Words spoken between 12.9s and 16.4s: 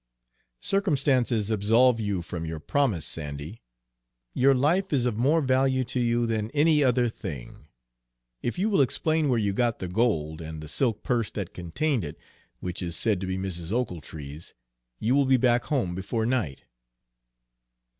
said to be Mrs. Ochiltree's, you will be back home before